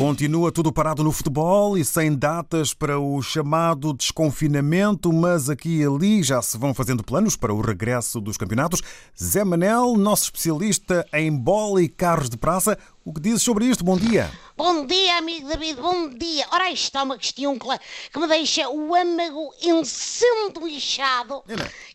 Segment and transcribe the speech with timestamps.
[0.00, 5.84] Continua tudo parado no futebol e sem datas para o chamado desconfinamento, mas aqui e
[5.84, 8.80] ali já se vão fazendo planos para o regresso dos campeonatos.
[9.22, 13.82] Zé Manel, nosso especialista em bola e carros de praça, o que dizes sobre isto?
[13.82, 14.30] Bom dia.
[14.56, 16.46] Bom dia, amigo David, bom dia.
[16.50, 21.42] Ora, isto é uma questão que me deixa o âmago ensanduichado.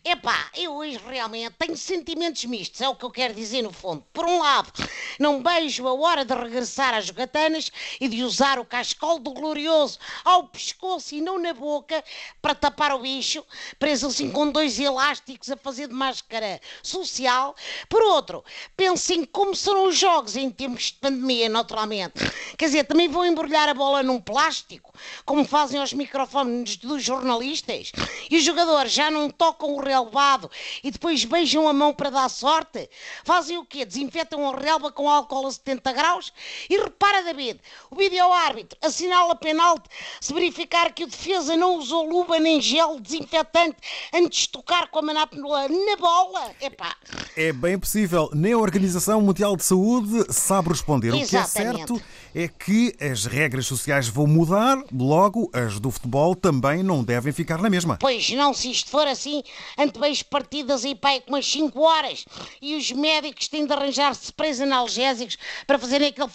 [0.04, 4.04] Epá, eu hoje realmente tenho sentimentos mistos, é o que eu quero dizer no fundo.
[4.12, 4.72] Por um lado,
[5.20, 10.00] não beijo a hora de regressar às jogatanas e de usar o cascol do glorioso
[10.24, 12.02] ao pescoço e não na boca
[12.42, 13.44] para tapar o bicho,
[13.78, 17.54] preso assim com dois elásticos a fazer de máscara social.
[17.88, 18.44] Por outro,
[18.76, 22.14] pensem como serão os jogos em tempos pandemia, naturalmente.
[22.56, 24.92] Quer dizer, também vão embrulhar a bola num plástico,
[25.24, 27.92] como fazem aos microfones dos jornalistas.
[28.30, 30.50] E os jogadores já não tocam o relevado
[30.82, 32.88] e depois beijam a mão para dar sorte.
[33.24, 33.84] Fazem o quê?
[33.84, 36.32] Desinfetam a relva com álcool a 70 graus?
[36.68, 39.88] E repara, David, o vídeo-árbitro assinala penalti
[40.20, 43.76] se verificar que o defesa não usou luva nem gel desinfetante
[44.12, 46.54] antes de tocar com a manápula na bola.
[46.60, 46.96] Epá.
[47.38, 48.30] É bem possível.
[48.32, 51.14] Nem a Organização Mundial de Saúde sabe responder.
[51.14, 51.22] Exatamente.
[51.22, 52.02] O que é certo
[52.34, 57.60] é que as regras sociais vão mudar, logo as do futebol também não devem ficar
[57.60, 57.98] na mesma.
[58.00, 59.42] Pois não, se isto for assim,
[59.76, 62.24] antebeijo partidas aí pai com umas 5 horas
[62.60, 66.30] e os médicos têm de arranjar sprays analgésicos para fazerem aquele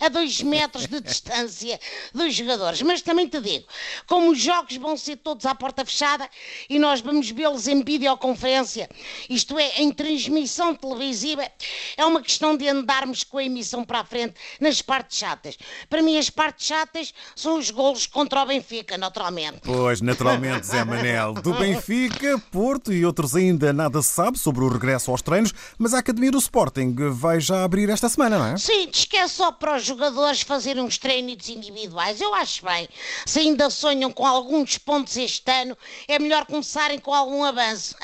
[0.00, 1.80] a 2 metros de distância
[2.14, 2.82] dos jogadores.
[2.82, 3.66] Mas também te digo,
[4.06, 6.28] como os jogos vão ser todos à porta fechada
[6.68, 8.88] e nós vamos vê-los em videoconferência,
[9.28, 11.42] isto é, em transmissão televisiva,
[11.96, 15.56] é uma questão de andarmos com a emissão para a frente nas partes chatas.
[15.88, 19.60] Para mim, as partes chatas são os golos contra o Benfica, naturalmente.
[19.62, 21.34] Pois, naturalmente, Zé Manel.
[21.34, 25.94] Do Benfica, Porto e outros ainda nada se sabe sobre o regresso aos treinos, mas
[25.94, 28.56] a Academia do Sporting vai já abrir esta semana, não é?
[28.56, 32.20] Sim, diz que é só para os jogadores fazerem uns treinos individuais.
[32.20, 32.88] Eu acho bem.
[33.24, 35.76] Se ainda sonham com alguns pontos este ano,
[36.08, 37.94] é melhor começarem com algum avanço.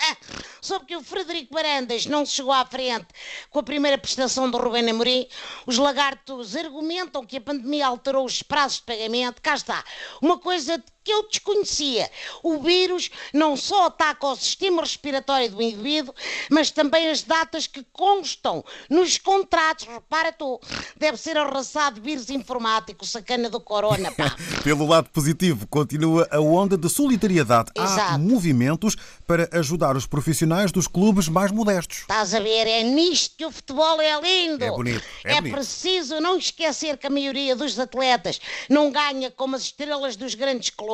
[0.64, 3.08] Soube que o Frederico Barandas não chegou à frente
[3.50, 5.26] com a primeira prestação do Rubén Amorim.
[5.66, 9.42] Os lagartos argumentam que a pandemia alterou os prazos de pagamento.
[9.42, 9.84] Cá está.
[10.22, 12.10] Uma coisa que eu desconhecia.
[12.42, 16.14] O vírus não só ataca o sistema respiratório do indivíduo,
[16.50, 19.86] mas também as datas que constam nos contratos.
[19.86, 20.60] Repara tu,
[20.96, 24.36] deve ser arrasado vírus informático, sacana do corona, pá.
[24.62, 27.70] Pelo lado positivo, continua a onda de solidariedade.
[27.76, 28.14] Exato.
[28.14, 28.96] Há movimentos
[29.26, 31.98] para ajudar os profissionais dos clubes mais modestos.
[31.98, 34.64] Estás a ver, é nisto que o futebol é lindo.
[34.64, 35.54] É bonito, é bonito.
[35.54, 40.70] preciso não esquecer que a maioria dos atletas não ganha como as estrelas dos grandes
[40.70, 40.91] clubes.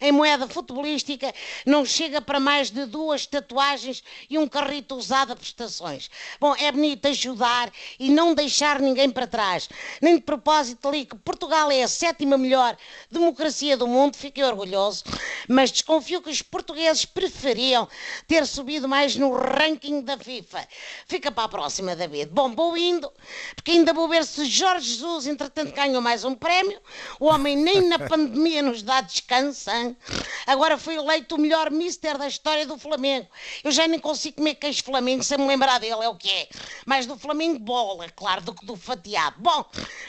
[0.00, 1.32] Em moeda futebolística
[1.64, 6.10] não chega para mais de duas tatuagens e um carrito usado a prestações.
[6.40, 9.68] Bom, é bonito ajudar e não deixar ninguém para trás.
[10.00, 12.76] Nem de propósito ali que Portugal é a sétima melhor
[13.10, 15.04] democracia do mundo, fiquei orgulhoso,
[15.48, 17.88] mas desconfio que os portugueses preferiam
[18.26, 20.66] ter subido mais no ranking da FIFA.
[21.06, 22.30] Fica para a próxima, David.
[22.32, 23.10] Bom, vou indo,
[23.54, 26.80] porque ainda vou ver se Jorge Jesus, entretanto, ganhou mais um prémio.
[27.20, 29.25] O homem nem na pandemia nos dá descanso.
[29.34, 29.96] Hein?
[30.46, 33.28] Agora foi eleito o melhor mister da história do Flamengo.
[33.64, 36.48] Eu já nem consigo comer queijo Flamengo sem me lembrar dele, é o que é.
[36.84, 39.36] Mais do Flamengo bola, claro, do que do fatiado.
[39.38, 39.64] Bom,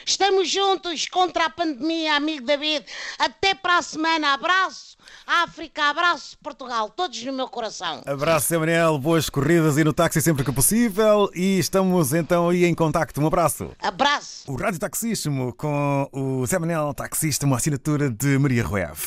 [0.06, 2.84] estamos juntos contra a pandemia, amigo David.
[3.18, 4.34] Até para a semana.
[4.34, 4.87] Abraço,
[5.28, 6.88] África, abraço, Portugal.
[6.88, 8.00] Todos no meu coração.
[8.06, 8.98] Abraço, Zé Manel.
[8.98, 11.30] Boas corridas e no táxi sempre que possível.
[11.34, 13.20] E estamos então aí em contacto.
[13.20, 13.70] Um abraço.
[13.78, 14.50] Abraço.
[14.50, 18.98] O Rádio Taxíssimo com o Zé Manel Taxista, uma assinatura de Maria Ruev.